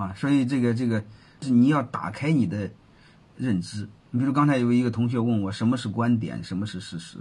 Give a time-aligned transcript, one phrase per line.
[0.00, 1.04] 啊，所以这个这个
[1.40, 2.70] 是你要打开你的
[3.36, 3.88] 认知。
[4.10, 7.18] 你比如刚才有一个同学问我，什么是观点，什么是事实？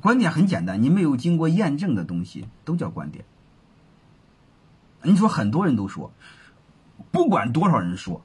[0.00, 3.24] 观点很简单，你没有经过验证的东西都叫观点。
[5.02, 6.12] 你说很多人都说，
[7.10, 8.22] 不管多少人说，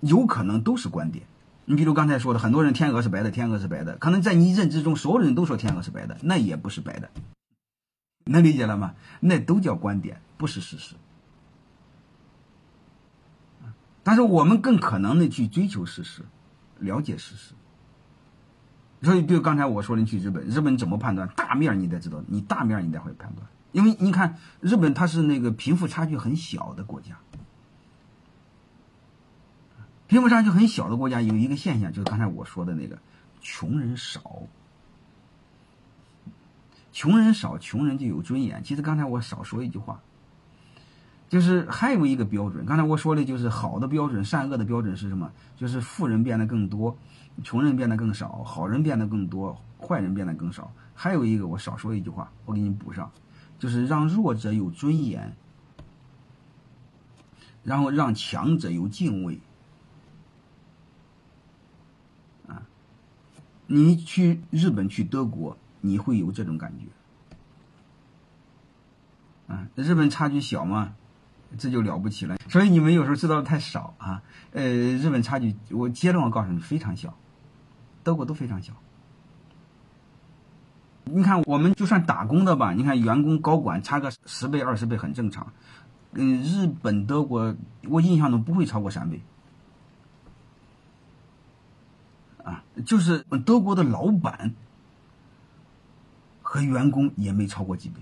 [0.00, 1.26] 有可能都是观点。
[1.66, 7.10] 你比如刚才说的，很多人天鹅是白的，天鹅是白的，可能在你认知中，所有人都说天鹅是白的，那也不是白的，
[8.28, 8.94] 能理解了吗？
[9.20, 10.94] 那都叫观点，不是事实。
[14.02, 16.22] 但是我们更可能的去追求事实，
[16.78, 17.54] 了解事实。
[19.02, 21.28] 所以，比如刚才我说的，你去日本，日本怎么判断？
[21.36, 23.46] 大面你得知道，你大面你得会判断。
[23.70, 27.18] 因为你看，日本它是那个贫富差距很小的国家，
[30.06, 32.98] 贫富差距很小的国家有一个现象，就是刚才我说的那个，
[33.40, 34.42] 穷人少，
[36.92, 38.62] 穷人少，穷人就有尊严。
[38.62, 40.00] 其实刚才我少说一句话，
[41.28, 45.30] 就是还有一个标准，刚才我说的就是好的标准，善恶的标准是什么？
[45.56, 46.96] 就是富人变得更多，
[47.44, 50.72] 穷人变得更少，好人变得更多，坏人变得更少。
[50.94, 53.10] 还有一个，我少说一句话，我给你补上。
[53.58, 55.36] 就是让弱者有尊严，
[57.64, 59.40] 然后让强者有敬畏。
[62.46, 62.62] 啊，
[63.66, 66.86] 你去日本、去德国，你会有这种感觉。
[69.52, 70.94] 啊，日本差距小吗，
[71.56, 72.36] 这就了不起了。
[72.48, 74.22] 所以你们有时候知道的太少啊。
[74.52, 77.16] 呃，日本差距，我结论我告诉你非常小，
[78.02, 78.74] 德国都非常小。
[81.04, 85.52] 你看，我们就算打工的吧，你看员工、高管差个十倍、二十倍很正常。
[86.12, 87.54] 嗯，日本、德国，
[87.88, 89.22] 我印象中不会超过三倍。
[92.44, 94.54] 啊，就是德国的老板
[96.50, 98.00] 和员工也没超过几倍。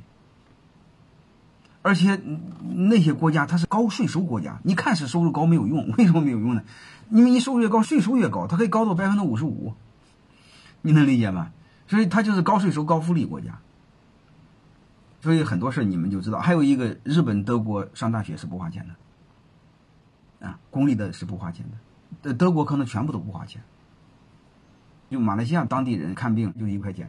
[1.83, 2.20] 而且
[2.62, 6.62] 那些国家它是高税收国家，你看是收入高没有用，为什么没有用呢？
[7.11, 9.74] 因为你收入越高，税收越高，它可以高到百分之五十五，
[10.83, 11.51] 你能理解吗？
[11.89, 13.58] 所以它就是高税收、高福利国家，
[15.20, 16.39] 所以很多事你们就知道。
[16.39, 21.77] 还有一个，日本、德国上大学是不花钱的，啊，公立的是不花钱的，
[22.23, 23.61] 德德国可能全部都不花钱。
[25.11, 27.08] 就马来西亚当地人看病就一块钱，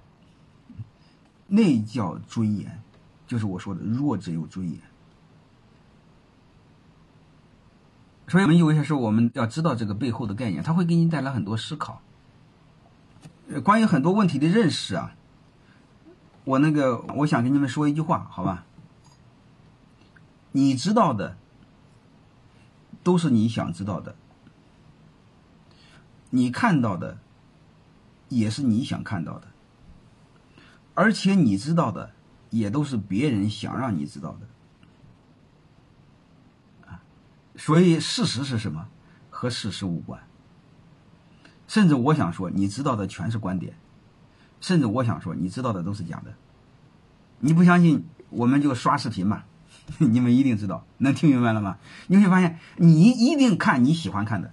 [1.48, 2.82] 那叫尊严，
[3.26, 4.80] 就是我说的弱者有尊严。
[8.28, 12.02] 所以我们有些时候我们要知道这个背后的概念，它会给你带来很多思考。
[13.64, 15.16] 关于很多问题的认识啊，
[16.44, 18.66] 我那个我想跟你们说一句话，好吧？
[20.52, 21.38] 你知道的
[23.04, 24.18] 都是你想知道的，
[26.32, 27.20] 你看到的
[28.28, 29.48] 也是你想看到的，
[30.98, 32.10] 而且你知道的
[32.50, 34.48] 也都是别人想让你知道的
[36.92, 37.02] 啊。
[37.56, 38.88] 所以事实是什么？
[39.30, 40.20] 和事实无关。
[41.68, 43.74] 甚至我想说，你知道的全是观点；
[44.60, 46.34] 甚至我想说，你知道的都是假的。
[47.42, 49.44] 你不相信，我们就刷视频嘛，
[50.00, 50.88] 你们一定知道。
[50.98, 51.78] 能听明白了吗？
[52.08, 54.52] 你会发现，你一定看你喜欢看的，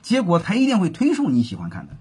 [0.00, 1.96] 结果他一定会推送你喜欢看的。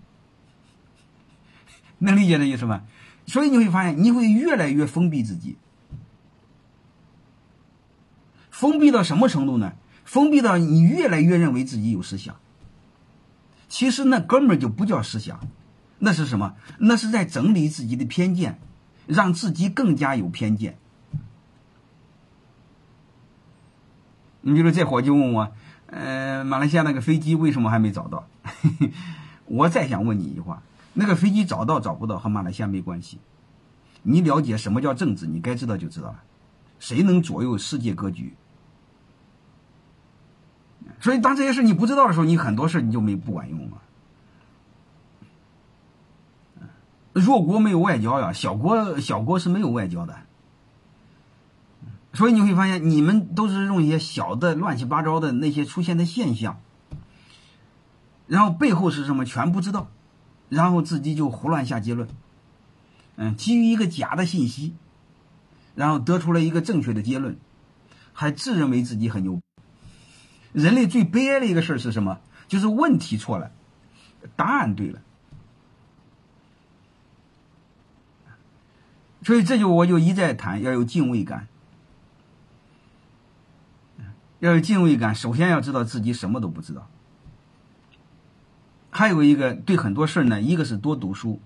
[1.97, 2.83] 能理解这意思吗？
[3.29, 5.55] 所以你会发现，你会越来越封闭自己。
[8.49, 9.73] 封闭到什么程度呢？
[10.03, 12.35] 封闭到你越来越认为自己有思想。
[13.67, 15.47] 其实那根本就不叫思想，
[15.99, 16.55] 那是什么？
[16.79, 18.59] 那是在整理自己的偏见，
[19.05, 20.79] 让自己更加有偏见。
[24.41, 25.51] 你比如这伙计问我，
[25.85, 28.27] 呃，马来西亚那个飞机为什么还没找到？
[29.45, 30.63] 我再想问你一句话：
[30.99, 33.19] 那个飞机找到找不到和马来西亚没关系。
[34.03, 35.25] 你了解什么叫政治？
[35.25, 36.23] 你该知道就知道了。
[36.77, 38.35] 谁能左右世界格局？
[40.99, 43.77] 所以，当这些事你不知道的时候，你很多事你就没不管用了。
[47.13, 50.17] 弱国没有外交呀，小国小国是没有外交的。
[52.13, 56.59] 所以你会发现，你们都是用一些小的乱七八糟的那些出现的现象，
[58.27, 59.89] 然后背后是什么全不知道，
[60.49, 62.09] 然后自己就胡乱下结论。
[63.15, 64.75] 嗯，基于一个假的信息，
[65.75, 67.37] 然后得出了一个正确的结论，
[68.13, 69.41] 还自认为自己很牛。
[70.51, 72.19] 人类最悲哀的一个事儿是什么？
[72.47, 73.51] 就是问题错了，
[74.35, 74.99] 答案对了。
[79.21, 81.47] 所以这就我就一再谈要有敬畏感，
[84.39, 85.13] 要有敬畏感。
[85.13, 86.88] 首先要知道自己什么都不知道。
[88.91, 91.39] 还有一个对很多事儿呢，一个是多读书，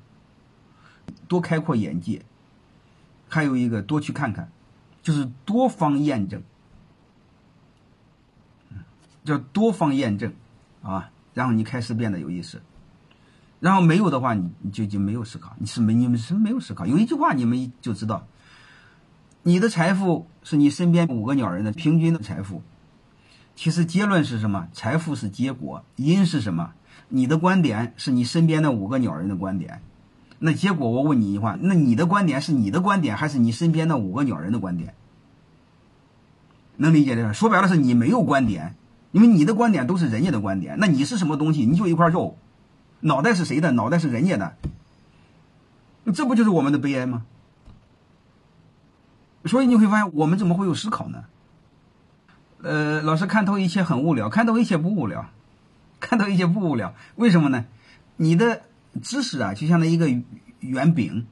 [1.27, 2.21] 多开阔眼界；
[3.27, 4.49] 还有一个多去看看，
[5.01, 6.41] 就是多方验证，
[9.25, 10.33] 叫多方验证
[10.81, 12.61] 啊，然后你开始变得有意思。
[13.59, 16.85] 然后没有的话，你你就就没有思考，你是没你们是没有思考。
[16.85, 18.27] 有一句话你们就知道，
[19.41, 22.61] 你的财富是你身边五个鸟人的平均的财富。
[23.55, 24.67] 其实结论是什么？
[24.73, 26.73] 财富是结果，因是什么？
[27.09, 29.81] 你的观点是你身边的五个鸟人的观点。
[30.39, 34.93] 那结果我问你一句话：那你的观点是你的观点，还是你身边的五个鸟人的观点？
[36.75, 37.33] 能理解这个？
[37.33, 38.75] 说白了是你没有观点，
[39.11, 40.77] 因为你的观点都是人家的观点。
[40.79, 41.65] 那你是什么东西？
[41.65, 42.37] 你就一块肉。
[42.99, 43.71] 脑袋是谁的？
[43.71, 44.55] 脑袋是人家的，
[46.13, 47.25] 这不就是我们的悲哀吗？
[49.45, 51.25] 所以你会发现，我们怎么会有思考呢？
[52.61, 55.29] 呃，老师看透一切很无聊，看透一切不无聊，
[56.03, 56.93] 看到一些不无聊。
[57.15, 57.63] 为什么呢？
[58.17, 58.61] 你的
[59.01, 60.09] 知识啊，就像那一个
[60.59, 61.25] 圆饼，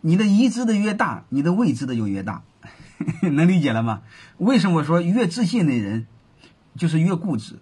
[0.00, 2.42] 你的已知的越大，你的未知的就越大，
[3.22, 4.02] 能理解了吗？
[4.36, 6.08] 为什么说越自信的人
[6.76, 7.60] 就是越固执？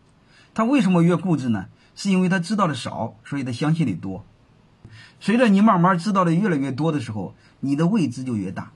[0.55, 1.67] 他为什么越固执呢？
[1.95, 4.25] 是因为他知道的少，所以他相信的多。
[5.21, 8.73] 随着你慢慢知道的越来越多的时候，你的未知就越大，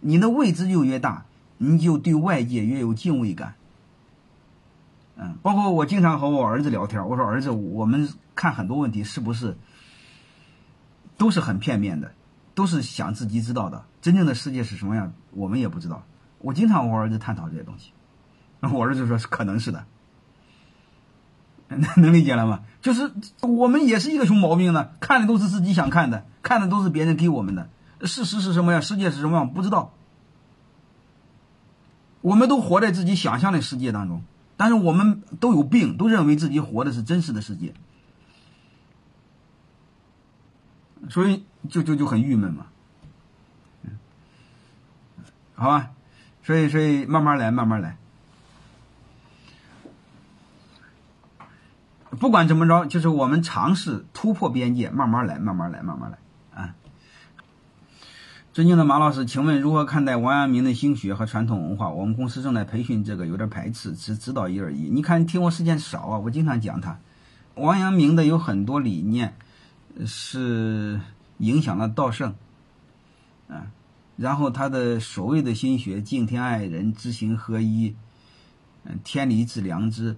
[0.00, 1.24] 你的未知就越大，
[1.56, 3.54] 你就对外界越有敬畏感。
[5.20, 9.58] 嗯，包括我经常和我儿子聊天，我说儿子，我们看很多问题是不是
[11.16, 12.12] 都是很片面的，
[12.54, 16.04] 都是想自己知道的，真正的世界是什么样，我们也不知道。
[16.38, 17.90] 我经常和我儿子探讨这些东西，
[18.60, 19.84] 我儿子说可能是的。
[21.96, 22.60] 能理解了吗？
[22.80, 23.12] 就是
[23.42, 27.68] 我们也是一个熊毛病呢，看的都是自己想看的，看的都是别人给我们的。
[28.02, 28.80] 事实是什么样？
[28.80, 29.52] 世界是什么样？
[29.52, 29.92] 不知道。
[32.22, 34.22] 我们都活在自己想象的世界当中，
[34.58, 37.72] 但是我们都有病，都认为自己活的是真实的世界，
[41.08, 42.66] 所以就就就很郁闷嘛。
[45.54, 45.90] 好吧，
[46.42, 47.96] 所以所以慢慢来，慢慢来。
[52.18, 56.18] 不管怎么着，就是我们尝试突破边界，慢慢来，慢慢来，慢慢来！
[58.52, 61.90] 尊敬的马老师，请问如何看待王阳明的心学和传统文化？
[61.90, 64.88] 我们公司正在培训这个，有点排斥，只知道一而已。
[64.90, 66.98] 你看，听我时间少啊，我经常讲他。
[67.54, 69.36] 王阳明的有很多理念
[70.06, 71.00] 是
[71.36, 72.34] 影响了道圣，
[73.48, 73.70] 啊，
[74.16, 77.94] 然后他的所谓的心学，敬天爱人，知行合一，
[78.84, 80.16] 嗯，天理之良知，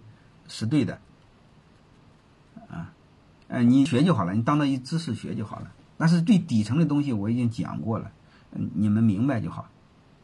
[0.49, 0.99] 是对的。
[2.71, 2.93] 啊，
[3.49, 5.73] 嗯，你学就好了，你当做一知识学就好了。
[5.99, 8.11] 但是最底层的东西我已经讲过了，
[8.53, 9.69] 你们明白就好，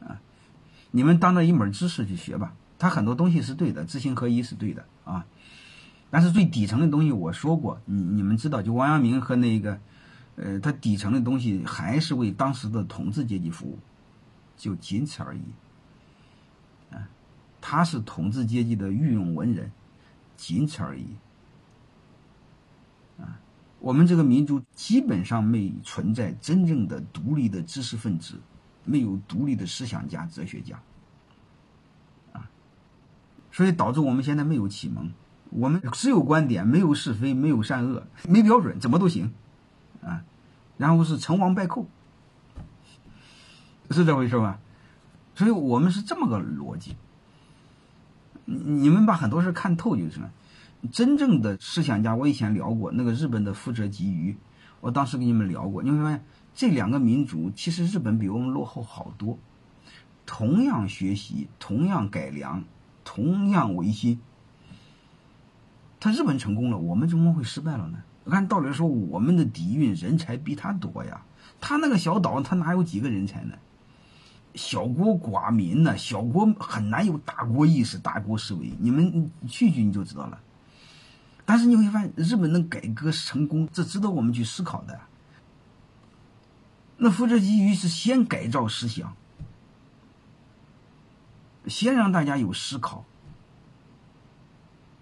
[0.00, 0.20] 啊，
[0.90, 2.55] 你们当着一门知识去学吧。
[2.78, 5.25] 它很多东西是对的，知行合一是对的啊。
[6.11, 9.81] 但是最底层的东西我说过，你你们知道，就王阳明和那个，
[10.37, 13.78] 呃，他底层的东西还是为当时的统治阶级服务，
[14.56, 15.40] 就仅此而已。
[16.94, 17.08] 啊，
[17.61, 19.73] 他是统治阶级的御用文人，
[20.37, 21.06] 仅此而已。
[23.86, 28.34] 我们这个民族基本上没存在真正的独立的知识分子，
[28.84, 30.82] 没有独立的思想家、哲学家，
[32.32, 32.50] 啊，
[33.52, 35.12] 所以导致我们现在没有启蒙，
[35.50, 39.32] 我们只有观点，没有是非，没有善恶，没标准，怎么都行，
[40.02, 40.24] 啊，
[40.76, 41.86] 然后是成王败寇，
[43.92, 44.58] 是这回事吧？
[45.37, 46.96] 所以我们是这么个逻辑，
[48.46, 50.32] 你们把很多事看透就行了。
[50.92, 54.37] 真正的思想家，我以前聊过那个日本的富泽吉于，
[54.80, 59.38] 我当时跟你们聊过，你会发现这两个民族其实日本比我们落后好多。
[60.25, 62.64] 同样学习，同样改良，
[63.04, 64.21] 同样维新，
[66.00, 67.99] 他日本成功了，我们怎么会失败了呢？
[68.28, 71.23] 按道理说，我们的底蕴人才比他多呀，
[71.61, 73.54] 他那个小岛他哪有几个人才呢？
[74.54, 80.40] 小国寡民呢，小国很难有大国意识、大国思维，你们去去你就知道了。
[81.46, 85.00] 但是你会发现，日本能改革成功，这值得我们去思考的。
[86.98, 89.14] 那福泽基于是先改造思想，
[91.66, 93.04] 先让大家有思考。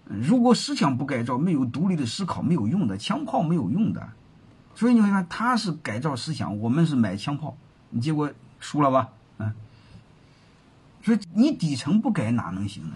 [0.05, 4.07] 如果思想不改造，没有独立的思考，没有用的，枪炮没有用的。
[4.75, 7.57] 所以你会看，他是改造思想，我们是买枪炮，
[7.89, 9.09] 你结果输了吧？
[9.39, 9.51] 嗯。
[11.01, 12.95] 所以你底层不改，哪能行呢？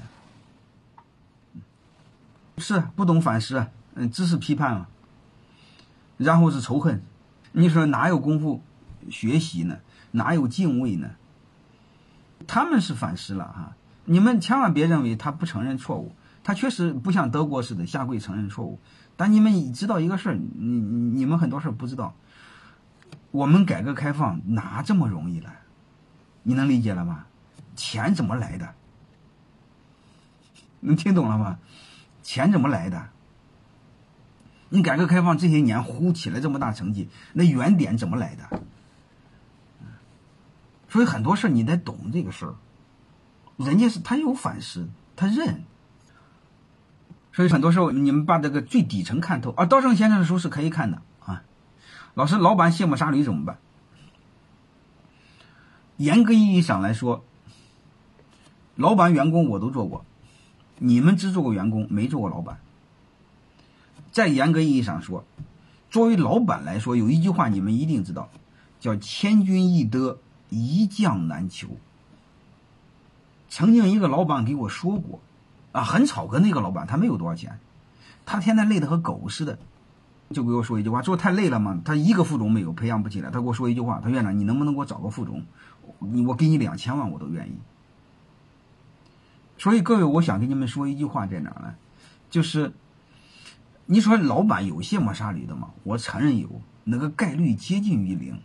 [2.59, 4.87] 是不懂反思，嗯，知识批判嘛，
[6.17, 7.01] 然后是仇恨，
[7.51, 8.61] 你说哪有功夫
[9.09, 9.79] 学习呢？
[10.11, 11.11] 哪有敬畏呢？
[12.47, 13.75] 他们是反思了哈，
[14.05, 16.13] 你们千万别认为他不承认错误，
[16.43, 18.79] 他确实不像德国似的下跪承认错误。
[19.15, 22.15] 但你们知道一个事儿，你你们很多事儿不知道，
[23.31, 25.51] 我们改革开放哪这么容易了？
[26.43, 27.25] 你能理解了吗？
[27.75, 28.73] 钱怎么来的？
[30.79, 31.59] 能听懂了吗？
[32.21, 33.09] 钱怎么来的？
[34.69, 38.61] 你改革开放这些年呼起来这么大成绩，那原点怎么来的？
[40.89, 42.55] 所以很多事你得懂这个事儿。
[43.57, 45.63] 人家是他有反思，他认。
[47.33, 49.65] 所以很多时候你们把这个最底层看透啊。
[49.65, 51.43] 稻盛先生的书是可以看的啊。
[52.13, 53.57] 老师，老板卸磨杀驴怎么办？
[55.97, 57.25] 严格意义上来说，
[58.75, 60.05] 老板、员工我都做过，
[60.79, 62.59] 你们只做过员工，没做过老板。
[64.11, 65.23] 在严格意义上说，
[65.91, 68.29] 作为老板来说，有一句话你们一定知道，
[68.79, 70.17] 叫“千军易得，
[70.49, 71.67] 一将难求”。
[73.49, 75.19] 曾经一个老板给我说过，
[75.71, 77.59] 啊，很草根的一个老板，他没有多少钱，
[78.25, 79.59] 他天天累得和狗似的，
[80.31, 83.29] 就给我说一句话，说太累了嘛，他一个副总没有，培养不起来。
[83.31, 85.43] 他给我说一句话，他院长，你能不能给我找个副总？
[85.99, 87.53] 你我给你两千万，我都愿意。
[89.59, 91.75] 所以各位，我想跟你们说一句话，在哪呢？
[92.29, 92.73] 就是
[93.85, 95.71] 你说老板有卸磨杀驴的吗？
[95.83, 98.39] 我承认有，那个概率接近于零。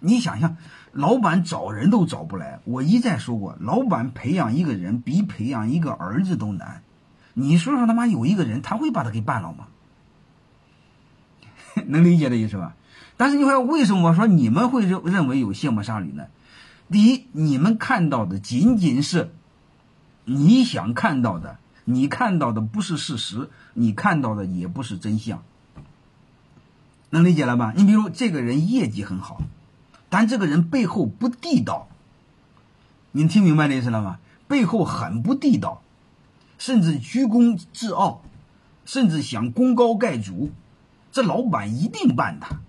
[0.00, 0.56] 你想想，
[0.92, 2.60] 老板找人都找不来。
[2.64, 6.82] 我一再说过，老板培养一个人比培养一个儿子都难。
[7.34, 9.68] 你说说他妈有一个人，他会把他给办了吗？
[11.86, 12.74] 能理解的意思吧？
[13.16, 16.24] 但是你说为什么说你们会认认为有卸磨杀驴呢？
[16.90, 19.32] 第一，你们看到的仅仅是
[20.24, 25.42] 你想看到的，你看到的不是事实，你看到的也不是真相，
[27.10, 27.72] 能理解了吧？
[27.76, 29.42] 你比如这个人业绩很好，
[30.08, 31.88] 但这个人背后不地道，
[33.12, 34.18] 你听明白这意思了吗？
[34.46, 35.82] 背后很不地道，
[36.58, 38.22] 甚至居功自傲，
[38.84, 40.50] 甚至想功高盖主，
[41.12, 42.60] 这老板一定办他。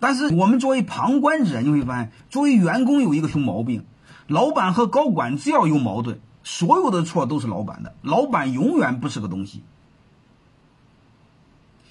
[0.00, 3.84] 但是我们作为旁观者，你会发现，作为员工有一个熊毛病：
[4.28, 9.62] 老板和高管只要有矛盾，所有的错都是老板的，老板永远不是个东西。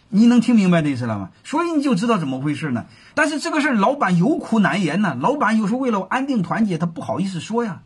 [0.10, 1.32] 你能听明白这意思了吗？
[1.44, 2.86] 所以你就知道怎么回事呢？
[3.14, 5.18] 但是这个事儿，老板有苦难言呢。
[5.20, 7.82] 老板有时候为了安定团结，他不好意思说呀。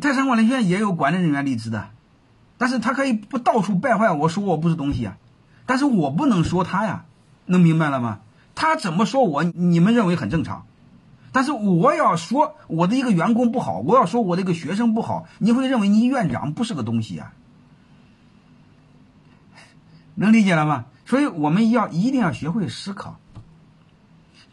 [0.00, 1.88] 泰山管理学院也有管理人员离职的，
[2.58, 5.16] 但是他可以不到处败坏我说我不是东西啊，
[5.66, 7.04] 但是我不能说他呀。
[7.46, 8.20] 能明白了吗？
[8.54, 10.66] 他怎么说我，你们认为很正常，
[11.32, 17.32] 但是我要说我的一个员工不好，我要说我的一个学生不好，你会认为你院长不是个东西啊？
[20.16, 20.86] 能理解了吗？
[21.06, 23.18] 所以我们要一定要学会思考。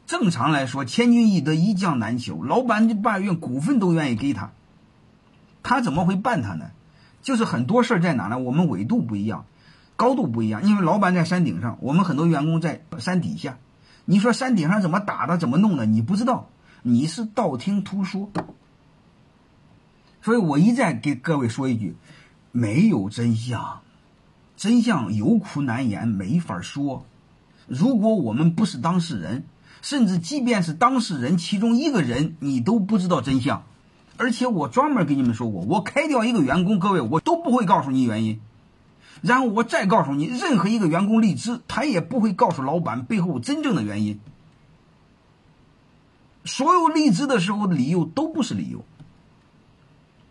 [0.06, 2.44] 正常来说，千军易得，一将难求。
[2.44, 4.52] 老板把愿股份都愿意给他，
[5.64, 6.72] 他怎么会办他呢？
[7.22, 8.40] 就是很多事儿在哪呢？
[8.40, 9.46] 我们纬度不一样。
[9.98, 13.58] 高度不一样，因为老板在山顶上，我们很多员工在山底下。
[14.06, 16.48] 你说山顶上怎么打的，怎么弄的，你不知道，
[16.84, 18.30] 你是道听途说。
[20.22, 21.96] 所以我一再给各位说一句：
[22.52, 23.82] 没有真相，
[24.56, 27.06] 真相有苦难言，没法说。
[27.68, 29.46] 如果我们不是当事人，
[29.82, 33.64] 甚至即便是当事人其中一个人，你都不知道真相。
[34.18, 38.42] 而且我专门跟你们说过，我开掉一个员工，各位我都不会告诉你原因。
[39.22, 44.20] 然后我再告诉你，任何一个员工离职，他也不会告诉老板背后真正的原因。
[46.48, 48.84] 所有离职的时候的理由都不是理由，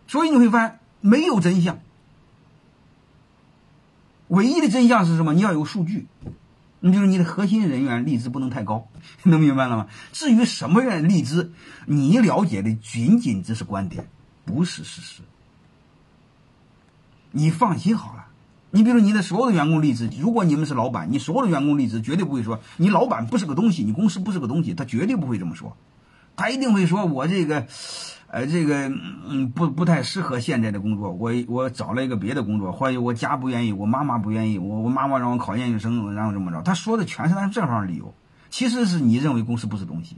[0.09, 1.79] 所以你会发现没有真相。
[4.29, 5.35] 唯一的真相是什么？
[5.35, 6.09] 你要有数据，
[6.81, 8.89] 你比如你的核心人员离职不能太高，
[9.23, 9.87] 能明白了吗？
[10.13, 11.53] 至于什么人离职，
[11.87, 14.09] 你了解的仅仅只是观点，
[14.45, 15.23] 不是事实。
[17.31, 18.27] 你放心好了。
[18.71, 25.77] 你比如你的所有的员工离职，如果你们是老板，你所有的员工离职，绝对不会说你老板不是个东西，你公司不是个东西，他绝对不会这么说，
[26.37, 27.67] 他一定会说我这个，
[28.29, 28.89] 呃，这个
[29.27, 36.61] 嗯不不太适合现在的工作，我我找了一个别的工作，或者我家不愿意，我妈妈不愿意，我我妈妈让我考研究生，然后怎么着？
[36.63, 38.15] 他说的全是按这方理由，
[38.51, 40.17] 其实是你认为公司不是东西。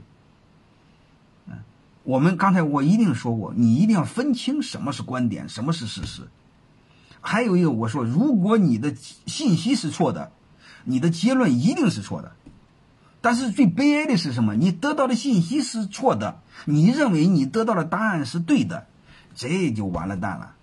[1.47, 1.59] 嗯，
[2.03, 6.23] 我们刚才我一定说过，你一定要分清什么是观点，什么是事实。
[7.21, 10.31] 还有一个，我说，如果你的信息是错的，
[10.83, 12.31] 你的结论一定是错的。
[13.21, 14.55] 但是最悲哀的是什么？
[14.55, 18.87] 你得到的信息是错的，你认为你得到的答案是对的，
[19.35, 20.53] 这就完了蛋了。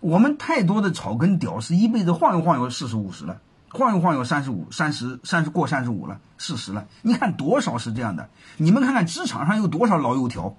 [0.00, 3.40] 我们太多的草根屌丝，一辈子晃悠晃悠四十五十了，
[3.70, 6.86] 晃悠晃悠三十五、三十、三十过三十五了，四十了。
[7.02, 8.28] 你看多少是这样的？
[8.56, 10.54] 你们看看职场上有多少老油条？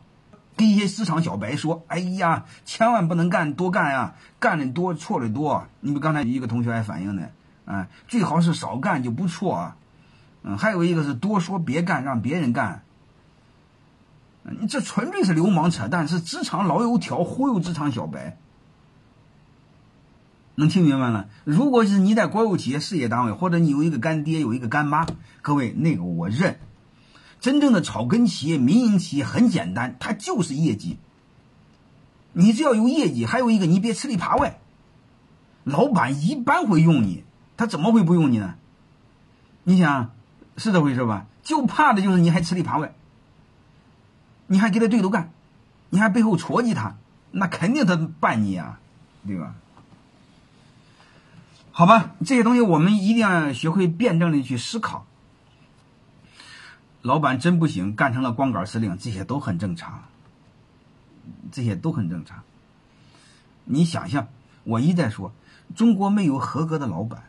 [0.57, 5.65] 跟一些职场小白说：“哎呀，千万不能干多干呀，干的多错的多。
[5.79, 7.27] 你们刚才一个同学还反映呢，
[7.65, 9.77] 啊，最好是少干就不错啊。
[10.43, 12.83] 嗯，还有一个是多说别干，让别人干。
[14.43, 18.38] 你这纯粹是流氓扯淡，是职场老油条忽悠职场小白。
[20.55, 21.29] 能听明白了？
[21.43, 25.05] 如果是你在国有企业、事业单位，或者你有一个干爹，有一个干妈，
[25.41, 26.60] 各位那个我认。
[27.39, 30.98] 真正的草根企业、民营企业很简单，它就是业绩。
[32.33, 34.60] 你只要有业绩，还有一个你别吃里扒外。
[35.63, 37.24] 老板一般会用你，
[37.57, 38.55] 他怎么会不用你呢？
[39.63, 40.12] 你想，
[40.62, 41.25] 是这回事吧？
[41.41, 42.94] 就怕的就是你还吃里扒外，
[44.46, 45.32] 你还给他对头干，
[45.89, 46.98] 你还背后戳击他，
[47.32, 48.77] 那肯定他办你呀，
[49.25, 49.56] 对吧？
[51.72, 55.08] 好吧，这些东西我们一定要学会辩证的去思考。
[57.01, 60.03] 老板真不行，干成了光杆司令，这些都很正常，
[61.51, 62.44] 这些都很正常。
[63.65, 64.27] 你想想，
[64.63, 65.34] 我一再说，
[65.75, 67.24] 中国没有合格的老板，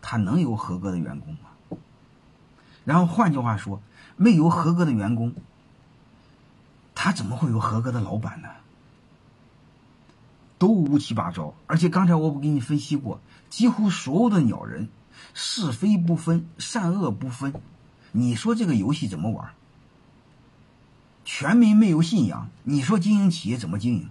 [0.00, 1.50] 他能有合格的员工吗？
[2.86, 3.82] 然后换句话说，
[4.16, 5.34] 没有合格的员工，
[6.94, 8.48] 他怎么会有合格的老板呢？
[10.56, 14.88] 都乌七八糟，而且刚才我不给你分析过，几乎所有的鸟人，
[15.34, 17.52] 是非不分，善恶不分。
[18.12, 19.50] 你说这个游戏怎么玩？
[21.24, 24.08] 全民没有信仰，你说经营企业怎么经营？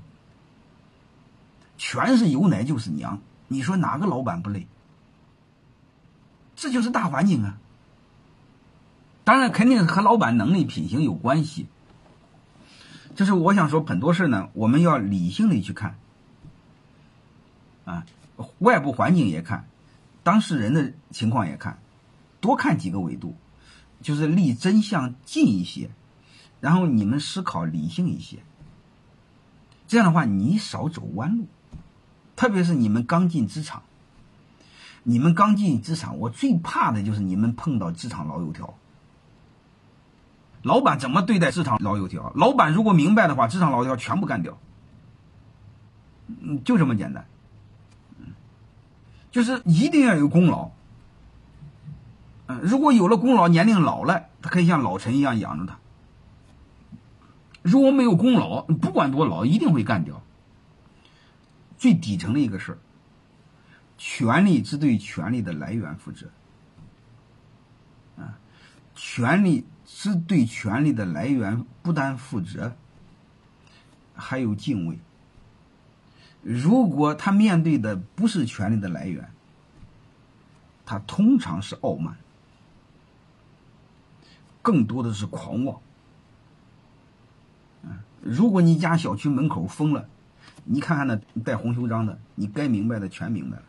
[1.77, 4.67] 全是有奶就是娘，你说哪个老板不累？
[6.57, 7.57] 这就是大环境啊。
[9.25, 11.67] 当然，肯定和老板能力、品行有关系。
[13.15, 15.97] 就是我想说，很多事呢，我们要理性的去看。
[17.83, 18.05] 啊，
[18.59, 19.67] 外部环境也看，
[20.23, 21.79] 当事人的情况也看，
[22.39, 23.35] 多看几个维度。
[24.01, 25.89] 就是离真相近一些，
[26.59, 28.43] 然后你们思考理性一些，
[29.87, 31.47] 这样的话你少走弯路。
[32.35, 33.81] 特别是你们刚进职场，
[35.01, 38.75] 你们刚进职场，我最怕的就是你们碰到职场老油条。
[40.65, 42.33] 老板怎么对待职场老油条？
[42.35, 44.57] 老板如果明白的话，职场老油条全部干掉。
[46.27, 47.27] 嗯，就这么简单。
[49.29, 50.71] 就是一定要有功劳。
[52.47, 55.77] 嗯，如果有了功劳，年龄老了，他可以像老陈一样养着他。
[57.61, 60.23] 如果没有功劳，不管多老，一定会干掉。
[61.77, 62.77] 最底层的一个事儿，
[63.99, 66.27] 权力只对权力的来源负责。
[68.17, 68.39] 啊，
[68.95, 69.65] 权力
[69.97, 72.75] 是对权力的来源不但负责，
[74.13, 74.99] 还有敬畏。
[76.41, 79.31] 如果他面对的不是权力的来源，
[80.85, 82.17] 他通常是傲慢。
[84.61, 85.79] 更多的是狂妄。
[88.21, 90.09] 如果你家小区门口封了，
[90.65, 93.63] 你看看那带红袖章的，你该明白的全明白了。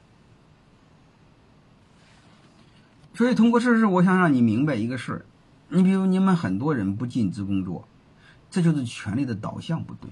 [3.14, 5.24] 所以通过这事，我想让你明白一个事儿：
[5.68, 7.88] 你比如你们很多人不尽职工作，
[8.50, 10.10] 这就是权力的导向不对。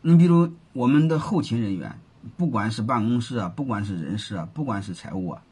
[0.00, 1.98] 你比如我们的后勤人员，
[2.36, 5.42] 不管是办公室啊，不管是人事啊，不管是财务啊，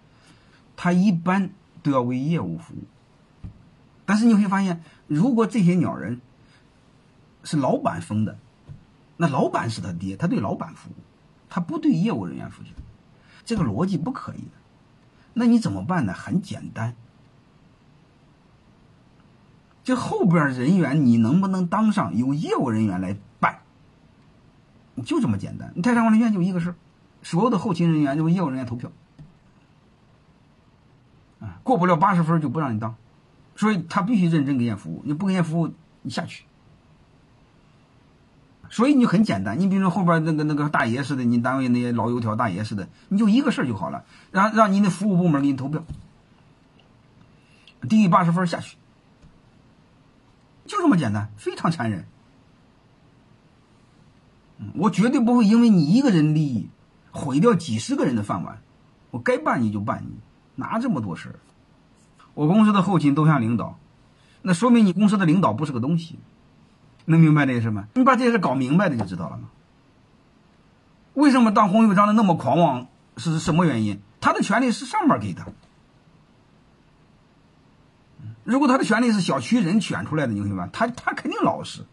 [0.76, 1.50] 他一般
[1.82, 2.84] 都要为业务服务。
[4.06, 6.20] 但是你会发现，如果这些鸟人
[7.42, 8.38] 是老板封的，
[9.16, 10.94] 那老板是他爹，他对老板服务，
[11.48, 12.68] 他不对业务人员负责，
[13.44, 14.52] 这个逻辑不可以的。
[15.32, 16.12] 那你怎么办呢？
[16.12, 16.94] 很简单，
[19.84, 23.60] 就后边人员你能不能当上，由业务人员来办，
[25.04, 25.80] 就这么简单。
[25.82, 26.74] 泰山管理院就一个事儿，
[27.22, 28.90] 所有的后勤人员就业务人员投票，
[31.40, 32.96] 啊，过不了八十分就不让你当。
[33.56, 36.44] 所以他必须认真给人家服务，你不给人家服务，你下去。
[38.70, 45.84] 所以你就很简单，你比如说后边那个那个大爷似的，你单位那些老油条大爷似的，你就一个事儿就好了，让让你的服务部门给你投票，
[47.88, 48.76] 低于八十分下去，
[50.66, 52.06] 就这么简单，非常残忍。
[54.74, 56.68] 我绝对不会因为你一个人利益
[57.10, 58.58] 毁掉几十个人的饭碗，
[59.10, 60.16] 我该办你就办你，
[60.54, 61.36] 哪这么多事儿？
[62.34, 63.78] 我公司的后勤都像领导，
[64.42, 66.18] 那说明你公司的领导不是个东西，
[67.04, 67.88] 能明白这个事吗？
[67.94, 69.50] 你把这些事搞明白了就知道了吗？
[71.14, 72.86] 为什么当红袖章的那么狂妄？
[73.16, 74.00] 是什么原因？
[74.20, 75.44] 他的权利是上面给的。
[78.44, 81.84] 如果他的权利是小区人选出来的，你明白他他肯定老实，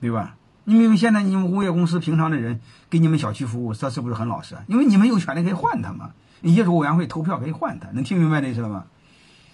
[0.00, 0.36] 对吧？
[0.64, 4.56] 你明白现在你们物业公司平常的人给你们小区服务，他是不是很老实？
[4.66, 6.10] 因为你们有权利可以换他嘛，
[6.42, 8.84] 业主委员会投票可以换他，能听明白这意思了吗？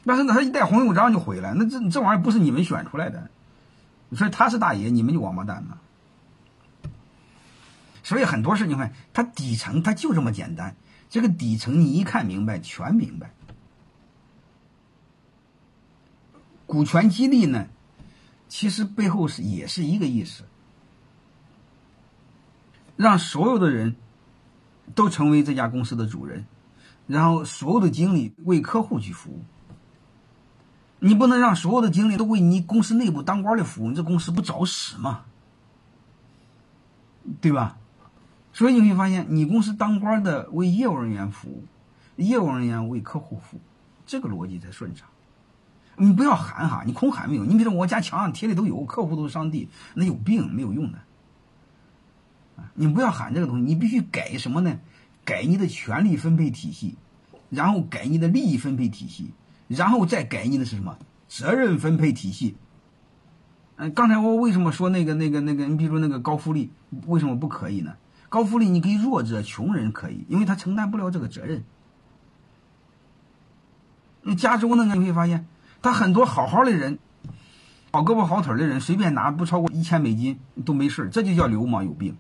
[0.04, 1.54] 但是呢，他一带红袖章就毁了。
[1.54, 3.30] 那这这玩意儿不是你们选出来的，
[4.16, 5.76] 所以他是大爷，你们就王八蛋嘛。
[8.02, 10.74] 所以很多事你看，他底层他就这么简单。
[11.08, 13.30] 这个底层你一看明白，全明白。
[16.72, 17.66] 股权激励呢，
[18.48, 20.44] 其实背后是也是一个意思，
[22.96, 23.94] 让所有的人
[24.94, 26.46] 都成为这家公司的主人，
[27.06, 29.42] 然后所有的精力为客户去服务。
[30.98, 35.26] 你不能让所有的精力都为你公司内部当官的服务，你这公司不找死吗？
[37.42, 37.76] 对吧？
[38.54, 41.64] 所以你会发现，你公司当官的为业务人员服务，
[42.16, 43.60] 业务人员为客户服务，
[44.06, 45.06] 这个逻辑才顺畅。
[45.96, 47.44] 你不要喊哈，你空喊没有。
[47.44, 50.98] 你比如说，我家墙上贴的都有，客户都是上帝，那有病，没有用的。
[52.74, 54.78] 你不要喊这个东西，你必须改什么呢？
[55.24, 56.96] 改你的权力分配体系，
[57.50, 59.32] 然后改你的利益分配体系，
[59.68, 60.96] 然后再改你的是什么
[61.28, 62.56] 责任分配体系。
[63.76, 65.66] 嗯，刚才我为什么说那个那个那个？
[65.66, 66.70] 你比如说那个高福利，
[67.06, 67.94] 为什么不可以呢？
[68.28, 71.64] 高福利你给弱者、穷人可以，因为他承担不了这个责任。
[74.22, 74.84] 那加州呢？
[74.94, 75.46] 你会发现。
[75.82, 76.98] 他很多好好的人，
[77.90, 82.16] 好胳膊好腿的人，随便拿不超过一千美金都没事这就叫流氓有病，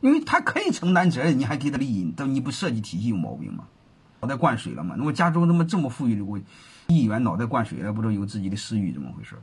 [0.00, 3.64] 因为他可以承担责任，你还给他利益，但你不设计体系有毛病吗？
[4.20, 4.94] 脑袋灌水了吗？
[4.98, 6.40] 那我加州那么这么富裕的国
[6.86, 9.36] 议员脑袋灌水了，不知道有自己的私欲，怎么回事？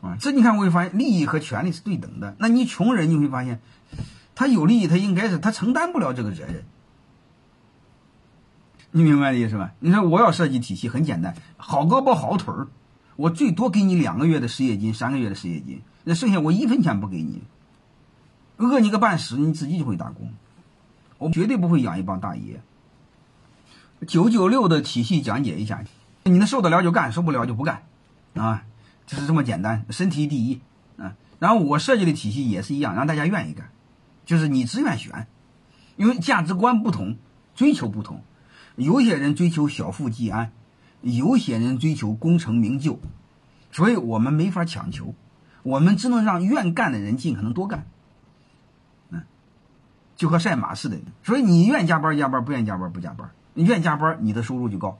[0.00, 2.36] 啊，这你看我会发现利益和权利是对等的。
[2.38, 3.60] 那你穷人你会发现，
[4.36, 6.64] 他有利益，他应该是他承担不了这个责任。
[8.96, 9.72] 你明白的意思吧？
[9.80, 12.68] 你说我要设计体系很简单，好胳膊好腿儿，
[13.16, 17.42] 我最多给你两个月的失业金，三个月的失业金，那剩下我一分钱不给你，
[18.56, 20.32] 饿你个半死，你自己就会打工，
[21.18, 22.62] 我绝对不会养一帮大爷。
[24.06, 25.82] 九九六的体系讲解一下，
[26.22, 27.82] 你能受得了就干，受不了就不干，
[28.34, 28.62] 啊，
[29.08, 30.60] 就是这么简单，身体第一，
[30.98, 33.70] 啊，然后我设计的体系也是一样，让大家愿意干，
[34.24, 35.26] 就是你自愿选，
[35.96, 37.16] 因为价值观不同，
[37.56, 38.22] 追求不同。
[38.76, 40.50] 有些人追求小富即安，
[41.00, 42.98] 有些人追求功成名就，
[43.70, 45.14] 所以我们没法强求，
[45.62, 47.86] 我们只能让愿干的人尽可能多干。
[49.10, 49.22] 嗯，
[50.16, 53.30] 就和赛马似的，所以你愿加班加班，不愿加班不加班。
[53.54, 54.98] 愿加班，你的收入就高；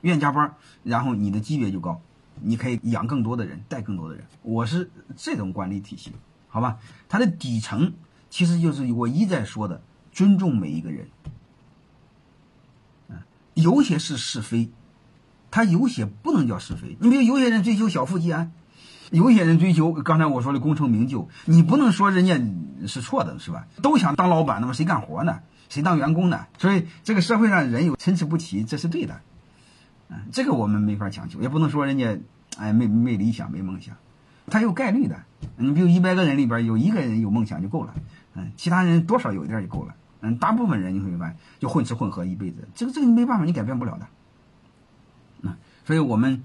[0.00, 2.00] 愿加班，然后你的级别就高，
[2.40, 4.24] 你可以养更多的人，带更多的人。
[4.40, 6.12] 我是这种管理体系，
[6.48, 6.78] 好吧？
[7.10, 7.92] 它的底层
[8.30, 9.82] 其实就是我一再说的，
[10.12, 11.08] 尊重每一个人。
[13.56, 14.68] 有些是是非，
[15.50, 16.94] 他有些不能叫是非。
[17.00, 18.52] 你比如有些人追求小富即安，
[19.10, 22.38] 有些人追求刚才我说的功成名就，你不能说人家
[22.86, 23.66] 是错的，是吧？
[23.80, 25.40] 都想当老板，那么谁干活呢？
[25.70, 26.46] 谁当员工呢？
[26.58, 29.18] 所以这个社会上人有参差不齐，这是对的。
[30.10, 32.18] 嗯，这个我们没法强求，也不能说人家
[32.58, 33.96] 哎没没理想没梦想，
[34.48, 35.16] 他有概率的。
[35.56, 37.94] 你比如一百个人里边有一个人有梦想就够了，
[38.34, 39.94] 嗯，其他人多少有一点就够了。
[40.20, 44.06] 嗯，大部分人你会明白，就混吃混喝一辈子，这个这个你没办法，你改变不了的。
[45.40, 46.42] 那所以我们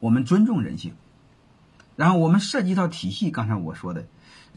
[0.00, 0.94] 我们尊重人性，
[1.96, 3.30] 然后我们设计一套体系。
[3.30, 4.06] 刚才我说的，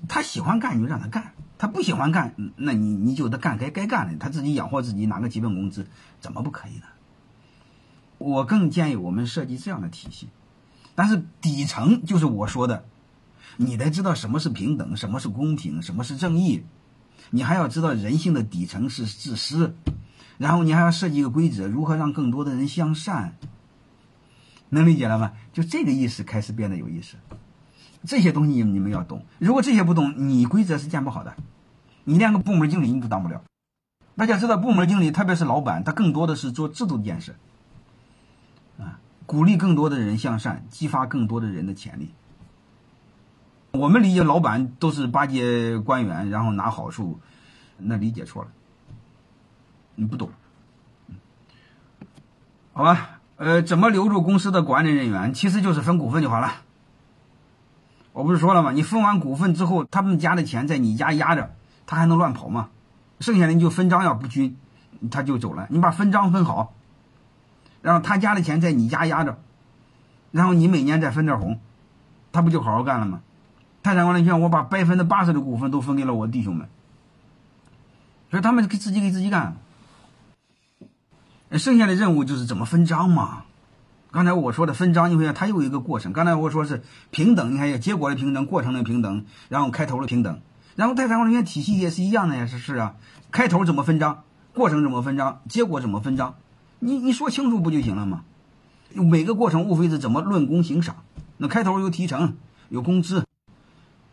[0.08, 5.88] 他喜欢干你就让他干，他不喜欢干，那你你就得干该该干的，他自己养活自己拿个基本工资，
[6.20, 6.84] 怎么不可以呢？
[8.18, 10.28] 我更建议我们设计这样的体系，
[10.94, 12.84] 但是底层就是我说的，
[13.56, 16.66] 你得知道什么是平等，什么是公平，什么是正义。
[17.30, 19.76] 你还要知道人性的底层是自私，
[20.38, 23.36] 然后你还要设计一个规则，如何让更多的人向善，
[24.70, 25.34] 能理解了吗？
[25.54, 27.18] 就这个意思开始变得有意思。
[28.06, 31.36] 这些东西你们要懂，如果这些不懂，你规则是建不好的，
[32.06, 33.44] 你连个部门经理你都当不了。
[34.16, 37.36] 大家知道，部门经理特别是老板，他更多的是做制度建设，
[38.78, 42.12] 啊，鼓励更多的人向善，激发更多的人的潜力。
[43.80, 47.18] 我们理解老板都是巴结官员，然后拿好处，
[47.78, 48.50] 那理解错了。
[49.96, 50.30] 你不懂，
[52.74, 53.22] 好吧？
[53.38, 55.34] 呃，怎么留住公司的管理人员？
[55.34, 56.56] 其实就是分股份就好了。
[58.12, 58.74] 我不是说了吗？
[58.74, 61.56] 你分完股份之后，他们家的钱在你家压着，
[61.88, 62.68] 他还能乱跑吗？
[63.22, 64.58] 剩下的你就分赃要不均，
[65.10, 65.68] 他就走了。
[65.70, 66.74] 你把分赃分好，
[67.82, 69.40] 然后他家的钱在你家压着，
[70.32, 71.62] 然后你每年再分点红，
[72.34, 73.22] 他不就好好干了吗？
[73.82, 76.68] 泰山管理权，我把百分之八十的股份都分给了我弟兄们，
[78.30, 79.56] 所以他们给自己给自己干。
[81.54, 83.44] 剩下的任务就是怎么分赃嘛。
[84.12, 86.14] 刚才我说的分赃，你看它有一个过程。
[86.14, 90.42] 刚才我说是平等，你看有结果的平等，过程的平等，然后开头的平等。
[90.76, 92.96] 然后泰山管理权体系也是一样的呀，是是啊。
[93.32, 96.36] 开头怎么分赃，过程怎么分赃，结果怎么分赃，
[96.80, 98.24] 你你说清楚不就行了吗？
[98.94, 100.98] 每个过程无非是怎么论功行赏。
[101.38, 102.36] 那开头有提成，
[102.70, 103.26] 有工资。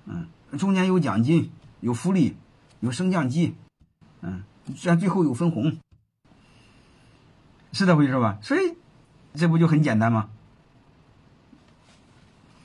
[0.06, 0.26] 嗯，
[0.58, 2.36] 中间有奖金，有福利，
[2.80, 3.54] 有升降机，
[4.22, 4.42] 嗯，
[4.74, 5.76] 虽然最后有分红，
[7.72, 8.38] 是这回事吧？
[8.40, 8.76] 所以
[9.34, 10.28] 这不就很简单吗？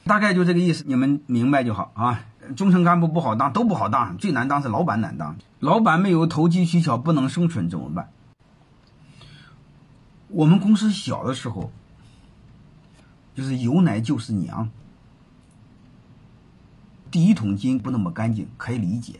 [0.03, 2.25] 大概就这个意思，你们明白就好啊。
[2.55, 5.37] 中层干部不好当，都不好当，最难当是老板难当。
[5.59, 8.11] 老板没有投机取巧，不能生存怎么办？
[10.27, 11.71] 我们公司小的时候，
[13.35, 14.69] 就是有奶就是娘。
[17.11, 19.19] 第一桶金不那么干净，可以理解。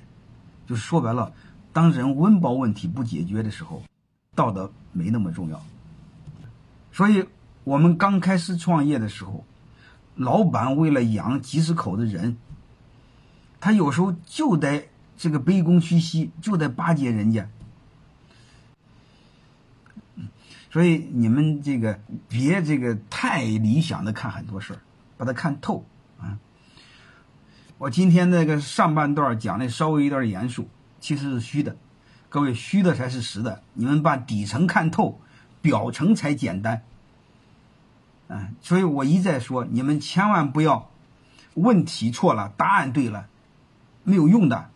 [0.65, 1.33] 就是说白了，
[1.73, 3.83] 当人温饱问题不解决的时候，
[4.33, 5.61] 道德没那么重要。
[6.93, 7.25] 所以
[7.65, 9.43] 我们刚开始创业的时候，
[10.15, 12.37] 老板为了养几十口的人，
[13.59, 17.49] 他有时候就得这个卑躬屈膝，就得巴结人家。
[20.71, 21.99] 所以你们这个
[22.29, 24.79] 别这个太理想的看很多事儿，
[25.17, 25.85] 把它看透
[26.17, 26.39] 啊。
[27.81, 31.77] 我今天那个上半段讲的稍微有点严肃，其实是虚的，
[32.29, 33.63] 各位虚的才是实的。
[33.73, 35.19] 你们把底层看透，
[35.63, 36.83] 表层才简单。
[38.27, 40.91] 嗯，所以我一再说，你们千万不要
[41.55, 43.25] 问题错了，答案对了，
[44.03, 44.69] 没有用的。